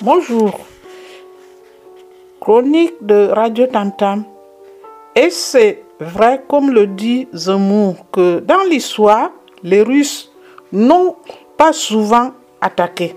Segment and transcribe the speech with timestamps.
[0.00, 0.58] Bonjour.
[2.40, 4.24] Chronique de Radio Tantam.
[5.14, 9.30] Et c'est vrai, comme le dit Zemmour, que dans l'histoire,
[9.62, 10.32] les Russes
[10.72, 11.14] n'ont
[11.56, 13.14] pas souvent attaqué.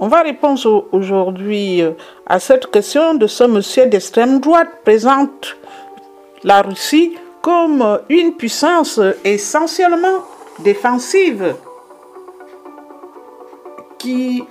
[0.00, 1.92] On va répondre aujourd'hui euh,
[2.26, 5.58] à cette question de ce monsieur d'extrême droite présente
[6.42, 10.24] la Russie comme une puissance essentiellement
[10.60, 11.54] défensive
[13.98, 14.42] qui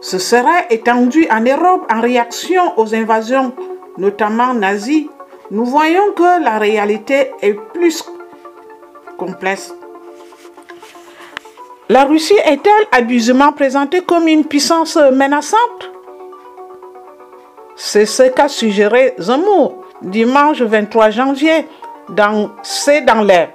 [0.00, 3.52] se serait étendue en Europe en réaction aux invasions,
[3.96, 5.10] notamment nazies,
[5.50, 8.04] nous voyons que la réalité est plus
[9.16, 9.74] complexe.
[11.88, 15.90] La Russie est-elle abusivement présentée comme une puissance menaçante?
[17.76, 21.66] C'est ce qu'a suggéré Zemmour dimanche 23 janvier
[22.10, 23.50] dans C'est dans l'air.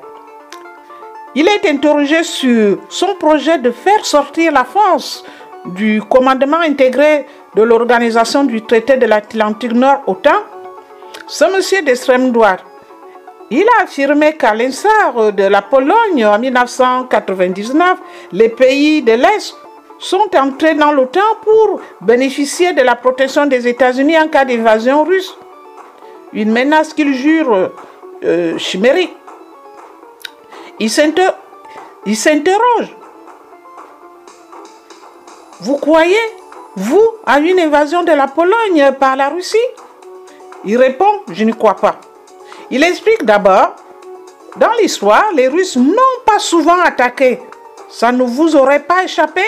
[1.35, 5.23] Il est interrogé sur son projet de faire sortir la France
[5.65, 7.25] du commandement intégré
[7.55, 10.41] de l'Organisation du traité de l'Atlantique Nord OTAN.
[11.27, 12.63] Ce monsieur d'extrême droite
[13.55, 17.99] il a affirmé qu'à l'instar de la Pologne en 1999,
[18.31, 19.55] les pays de l'Est
[19.99, 25.37] sont entrés dans l'OTAN pour bénéficier de la protection des États-Unis en cas d'invasion russe.
[26.33, 27.69] Une menace qu'il jure
[28.23, 29.15] euh, chimérique.
[30.79, 31.37] Il s'interroge.
[35.63, 36.19] Vous croyez,
[36.75, 39.55] vous, à une invasion de la Pologne par la Russie?
[40.65, 42.01] Il répond, je n'y crois pas.
[42.69, 43.73] Il explique d'abord,
[44.57, 47.39] dans l'histoire, les Russes n'ont pas souvent attaqué.
[47.89, 49.41] Ça ne vous aurait pas échappé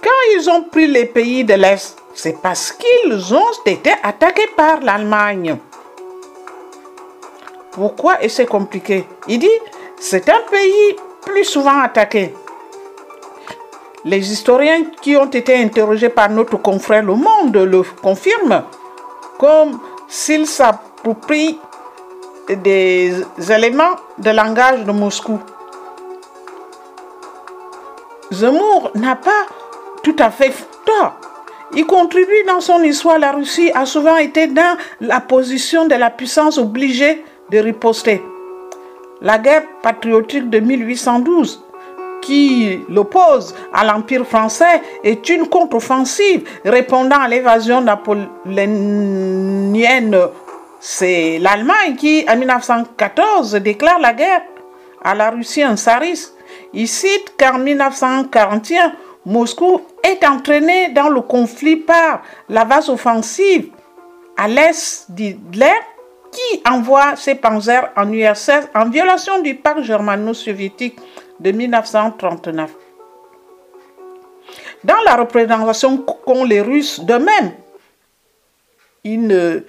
[0.00, 1.96] quand ils ont pris les pays de l'Est.
[2.14, 5.58] C'est parce qu'ils ont été attaqués par l'Allemagne.
[7.72, 9.08] Pourquoi est-ce compliqué?
[9.26, 9.58] Il dit,
[9.98, 12.32] c'est un pays plus souvent attaqué.
[14.04, 18.62] Les historiens qui ont été interrogés par notre confrère Le Monde le confirment,
[19.38, 21.58] comme s'ils s'approprient
[22.48, 23.12] des
[23.50, 25.40] éléments de langage de Moscou.
[28.30, 29.46] Zemmour n'a pas
[30.02, 30.52] tout à fait
[30.84, 31.16] tort.
[31.74, 33.18] Il contribue dans son histoire.
[33.18, 38.22] La Russie a souvent été dans la position de la puissance obligée de riposter.
[39.20, 41.64] La guerre patriotique de 1812
[42.22, 50.16] qui l'oppose à l'Empire français est une contre-offensive répondant à l'évasion napoléonienne
[50.80, 54.42] c'est l'Allemagne qui, en 1914, déclare la guerre
[55.02, 56.36] à la Russie en tsariste.
[56.72, 58.92] Il cite qu'en 1941,
[59.26, 63.70] Moscou est entraîné dans le conflit par la vase offensive
[64.36, 65.74] à l'est d'Hitler
[66.30, 70.98] qui envoie ses panzers en URSS en violation du pacte germano-soviétique
[71.40, 72.70] de 1939.
[74.84, 77.52] Dans la représentation qu'ont les Russes d'eux-mêmes,
[79.04, 79.64] ils ne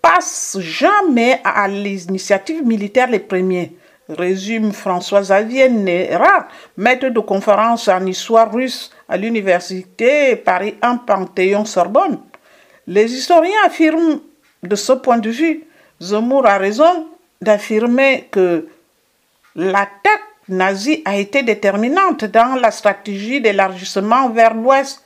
[0.00, 3.76] passe jamais à l'initiative militaire les premiers.
[4.08, 12.18] Résume François Xavier Nera, maître de conférence en histoire russe à l'université Paris 1 Panthéon-Sorbonne.
[12.86, 14.20] Les historiens affirment
[14.62, 15.64] de ce point de vue,
[16.00, 17.06] Zemmour a raison
[17.40, 18.66] d'affirmer que
[19.54, 25.04] l'attaque nazie a été déterminante dans la stratégie d'élargissement vers l'ouest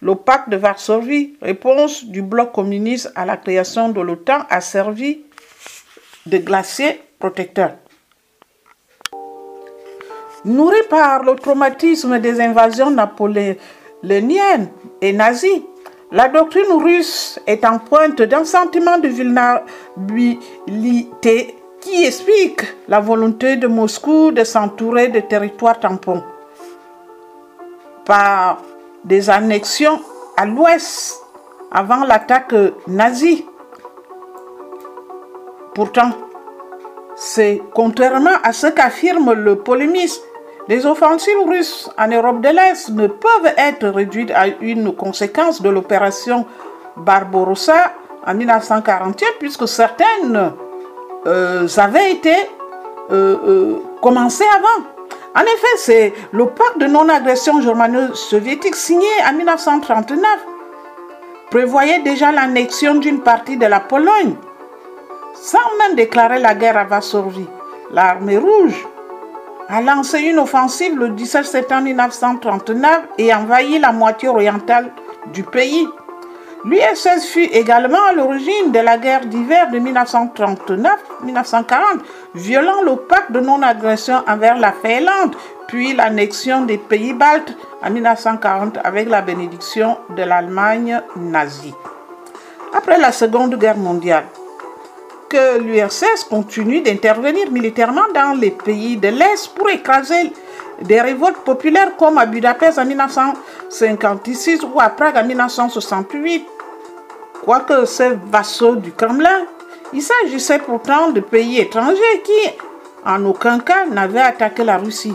[0.00, 5.24] le pacte de Varsovie, réponse du bloc communiste à la création de l'OTAN, a servi
[6.26, 7.72] de glacier protecteur.
[10.44, 14.68] Nourri par le traumatisme des invasions napoléoniennes
[15.00, 15.64] et nazies,
[16.12, 23.66] la doctrine russe est en pointe d'un sentiment de vulnérabilité qui explique la volonté de
[23.66, 26.22] Moscou de s'entourer de territoires tampons.
[28.04, 28.62] Par
[29.04, 30.00] des annexions
[30.36, 31.20] à l'ouest
[31.70, 32.54] avant l'attaque
[32.86, 33.44] nazie.
[35.74, 36.10] Pourtant,
[37.14, 40.22] c'est contrairement à ce qu'affirme le polémiste,
[40.68, 45.68] les offensives russes en Europe de l'Est ne peuvent être réduites à une conséquence de
[45.68, 46.46] l'opération
[46.96, 47.92] Barbarossa
[48.26, 50.52] en 1941, puisque certaines
[51.26, 52.34] euh, avaient été
[53.10, 54.86] euh, euh, commencées avant.
[55.34, 60.24] En effet, c'est le pacte de non-agression germano-soviétique signé en 1939
[61.50, 64.34] prévoyait déjà l'annexion d'une partie de la Pologne,
[65.34, 67.48] sans même déclarer la guerre à Varsovie.
[67.90, 68.86] L'armée rouge
[69.68, 74.92] a lancé une offensive le 17 septembre 1939 et envahi la moitié orientale
[75.32, 75.86] du pays.
[76.64, 81.74] L'USS fut également à l'origine de la guerre d'hiver de 1939-1940,
[82.34, 85.36] violant le pacte de non-agression envers la Finlande,
[85.68, 91.74] puis l'annexion des pays baltes en 1940 avec la bénédiction de l'Allemagne nazie.
[92.76, 94.24] Après la Seconde Guerre mondiale,
[95.28, 100.32] que l'URSS continue d'intervenir militairement dans les pays de l'Est pour écraser
[100.82, 102.88] des révoltes populaires comme à Budapest en
[103.70, 106.46] 1956 ou à Prague en 1968.
[107.44, 109.46] Quoique ces vassaux du Kremlin,
[109.92, 112.50] il s'agissait pourtant de pays étrangers qui,
[113.04, 115.14] en aucun cas, n'avaient attaqué la Russie.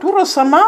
[0.00, 0.58] Tout récemment,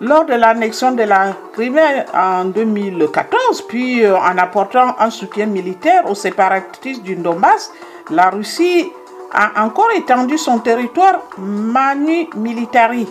[0.00, 6.10] lors de l'annexion de la Crimée en 2014, puis euh, en apportant un soutien militaire
[6.10, 7.70] aux séparatistes du Donbass,
[8.10, 8.90] la Russie
[9.32, 13.06] a encore étendu son territoire manu militari.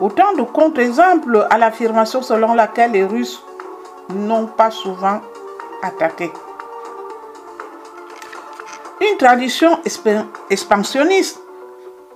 [0.00, 3.42] Autant de contre-exemples à l'affirmation selon laquelle les Russes
[4.14, 5.20] n'ont pas souvent
[5.82, 6.30] attaqué.
[9.00, 9.78] Une tradition
[10.50, 11.40] expansionniste,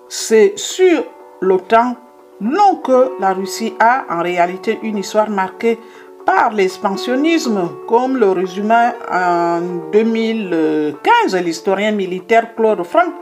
[0.09, 1.05] c'est sur
[1.41, 1.97] l'OTAN
[2.41, 5.79] non que la Russie a en réalité une histoire marquée
[6.27, 9.61] par l'expansionnisme, comme le résumait en
[9.93, 13.13] 2015 l'historien militaire Claude Frank.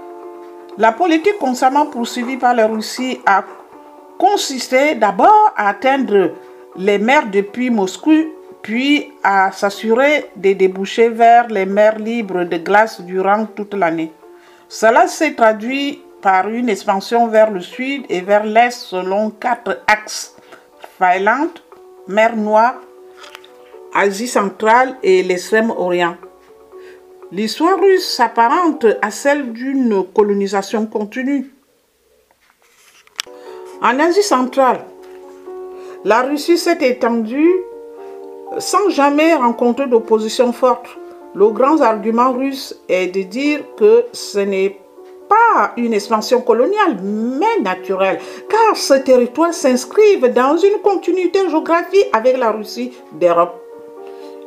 [0.78, 3.42] La politique constamment poursuivie par la Russie a
[4.20, 6.32] consistait d'abord à atteindre
[6.76, 8.26] les mers depuis Moscou,
[8.60, 14.12] puis à s'assurer des débouchés vers les mers libres de glace durant toute l'année.
[14.68, 20.36] Cela s'est traduit par une expansion vers le sud et vers l'est selon quatre axes
[20.98, 21.58] Finlande,
[22.06, 22.74] mer Noire,
[23.94, 26.16] Asie centrale et l'extrême orient.
[27.32, 31.50] L'histoire russe s'apparente à celle d'une colonisation continue.
[33.82, 34.84] En Asie centrale,
[36.04, 37.50] la Russie s'est étendue
[38.58, 40.86] sans jamais rencontrer d'opposition forte.
[41.34, 44.78] Le grand argument russe est de dire que ce n'est
[45.30, 48.18] pas une expansion coloniale, mais naturelle,
[48.50, 53.62] car ce territoire s'inscrivent dans une continuité géographique avec la Russie d'Europe.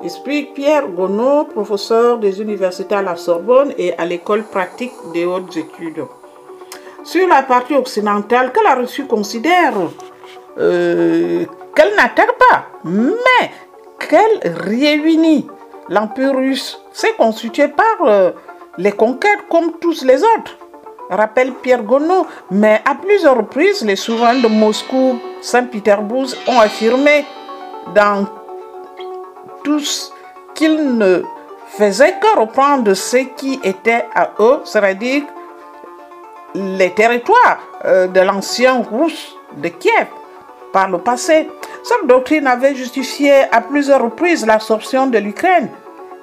[0.03, 5.57] Explique Pierre Gonod, professeur des universités à la Sorbonne et à l'école pratique des hautes
[5.57, 6.03] études
[7.03, 9.73] sur la partie occidentale que la Russie considère
[10.57, 11.45] euh,
[11.75, 13.51] qu'elle n'attaque pas, mais
[13.99, 15.47] qu'elle réunit.
[15.89, 18.31] L'Empire russe s'est constitué par euh,
[18.77, 20.57] les conquêtes comme tous les autres,
[21.09, 27.25] rappelle Pierre Gonod, mais à plusieurs reprises, les souverains de Moscou, Saint-Pétersbourg ont affirmé
[27.93, 28.25] dans
[29.63, 30.13] tous
[30.53, 31.23] qu'ils ne
[31.67, 35.23] faisaient que reprendre ce qui était à eux, c'est-à-dire
[36.55, 40.07] les territoires euh, de l'ancien Russe de Kiev
[40.71, 41.49] par le passé.
[41.83, 45.69] Cette doctrine avait justifié à plusieurs reprises l'absorption de l'Ukraine,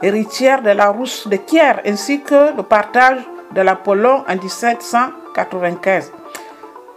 [0.03, 3.21] héritière de la Russe de Kiev, ainsi que le partage
[3.53, 6.13] de la Pologne en 1795.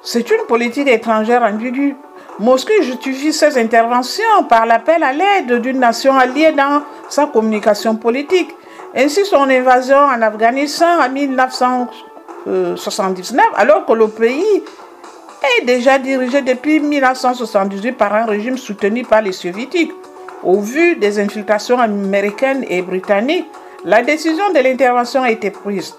[0.01, 1.95] C'est une politique étrangère ambiguë.
[2.39, 8.55] Moscou justifie ses interventions par l'appel à l'aide d'une nation alliée dans sa communication politique.
[8.95, 11.87] Ainsi, son invasion en Afghanistan en 1900
[12.45, 14.63] 79, euh, alors que le pays
[15.59, 19.91] est déjà dirigé depuis 1978 par un régime soutenu par les soviétiques.
[20.43, 23.47] Au vu des infiltrations américaines et britanniques,
[23.85, 25.93] la décision de l'intervention a été prise.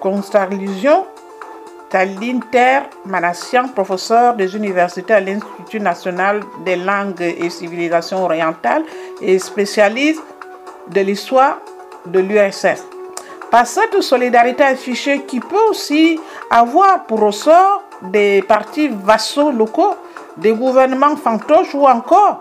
[0.00, 1.06] Conclusion,
[1.88, 8.84] Talinter Manassian, professeur des universités à l'Institut national des langues et civilisations orientales
[9.20, 10.22] et spécialiste
[10.90, 11.58] de l'histoire
[12.06, 12.95] de l'URSS
[13.64, 16.18] cette solidarité affichée qui peut aussi
[16.50, 19.94] avoir pour ressort des partis vassaux locaux,
[20.36, 22.40] des gouvernements fantoches ou encore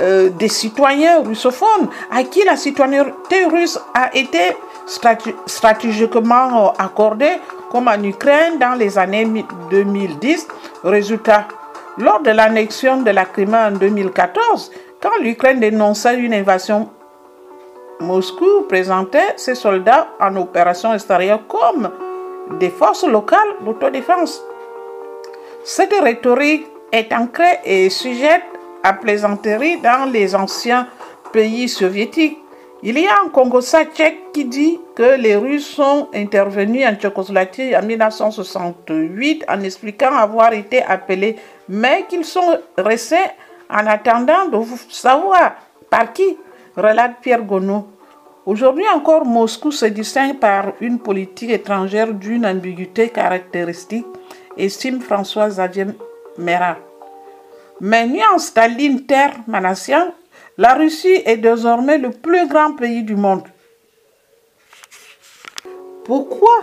[0.00, 4.56] euh, des citoyens russophones à qui la citoyenneté russe a été
[5.46, 7.38] stratégiquement accordée,
[7.70, 9.26] comme en Ukraine dans les années
[9.70, 10.48] 2010.
[10.82, 11.46] Résultat,
[11.98, 16.90] lors de l'annexion de la Crimée en 2014, quand l'Ukraine dénonçait une invasion
[18.04, 21.90] Moscou présentait ses soldats en opération extérieure comme
[22.60, 24.42] des forces locales d'autodéfense.
[25.64, 28.44] Cette rhétorique est ancrée et sujette
[28.82, 30.86] à plaisanterie dans les anciens
[31.32, 32.38] pays soviétiques.
[32.82, 37.74] Il y a un Congo tchèque qui dit que les Russes sont intervenus en Tchécoslovaquie
[37.74, 43.24] en 1968 en expliquant avoir été appelés, mais qu'ils sont restés
[43.70, 44.58] en attendant de
[44.90, 45.54] savoir
[45.88, 46.36] par qui
[46.76, 47.93] relate Pierre Gonod.
[48.46, 54.06] Aujourd'hui encore, Moscou se distingue par une politique étrangère d'une ambiguïté caractéristique,
[54.58, 55.86] estime François Xavier
[56.36, 56.76] Mera.
[57.80, 60.12] Mais nuance Staline Terre Manassian,
[60.58, 63.44] La Russie est désormais le plus grand pays du monde.
[66.04, 66.58] Pourquoi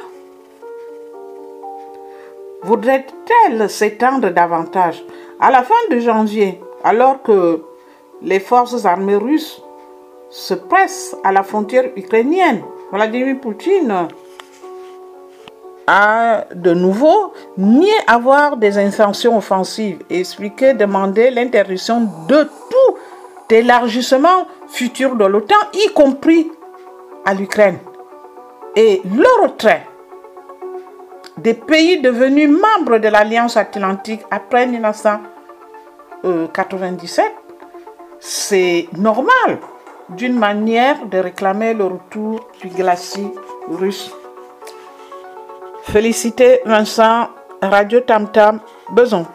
[2.61, 5.03] voudrait-elle s'étendre davantage?
[5.39, 7.63] À la fin de janvier, alors que
[8.21, 9.63] les forces armées russes
[10.31, 14.07] se pressent à la frontière ukrainienne, Vladimir Poutine
[15.85, 22.95] a de nouveau nié avoir des intentions offensives et expliqué demander l'interruption de tout
[23.49, 26.49] élargissement futur de l'OTAN, y compris
[27.25, 27.79] à l'Ukraine.
[28.77, 29.85] Et le retrait
[31.37, 37.25] des pays devenus membres de l'Alliance atlantique après 1997,
[38.19, 39.59] c'est normal
[40.17, 43.27] d'une manière de réclamer le retour du glacier
[43.69, 44.11] russe.
[45.83, 47.29] Félicité Vincent,
[47.61, 48.59] Radio Tam Tam,
[48.91, 49.25] Beson.